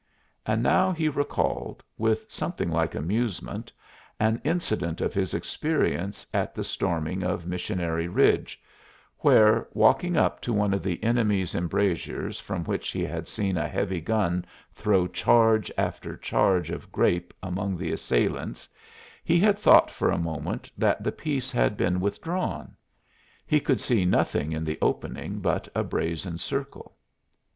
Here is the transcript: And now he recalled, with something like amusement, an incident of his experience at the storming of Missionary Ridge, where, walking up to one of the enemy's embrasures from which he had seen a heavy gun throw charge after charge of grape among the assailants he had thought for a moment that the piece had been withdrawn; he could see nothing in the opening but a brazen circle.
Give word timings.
And 0.47 0.63
now 0.63 0.91
he 0.91 1.09
recalled, 1.09 1.83
with 1.95 2.25
something 2.31 2.71
like 2.71 2.95
amusement, 2.95 3.71
an 4.19 4.41
incident 4.43 4.99
of 4.99 5.13
his 5.13 5.35
experience 5.35 6.25
at 6.33 6.55
the 6.55 6.63
storming 6.63 7.21
of 7.23 7.45
Missionary 7.45 8.07
Ridge, 8.07 8.59
where, 9.19 9.67
walking 9.73 10.17
up 10.17 10.41
to 10.41 10.51
one 10.51 10.73
of 10.73 10.81
the 10.81 11.03
enemy's 11.03 11.53
embrasures 11.53 12.39
from 12.39 12.63
which 12.63 12.89
he 12.89 13.03
had 13.05 13.27
seen 13.27 13.57
a 13.57 13.67
heavy 13.67 14.01
gun 14.01 14.43
throw 14.73 15.07
charge 15.07 15.71
after 15.77 16.17
charge 16.17 16.71
of 16.71 16.91
grape 16.91 17.31
among 17.43 17.77
the 17.77 17.91
assailants 17.91 18.67
he 19.23 19.39
had 19.39 19.59
thought 19.59 19.91
for 19.91 20.09
a 20.09 20.17
moment 20.17 20.71
that 20.75 21.03
the 21.03 21.11
piece 21.11 21.51
had 21.51 21.77
been 21.77 21.99
withdrawn; 21.99 22.75
he 23.45 23.59
could 23.59 23.79
see 23.79 24.03
nothing 24.03 24.51
in 24.51 24.63
the 24.63 24.79
opening 24.81 25.37
but 25.41 25.67
a 25.75 25.83
brazen 25.83 26.39
circle. 26.39 26.95